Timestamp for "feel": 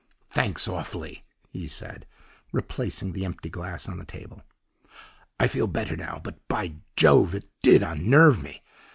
5.47-5.67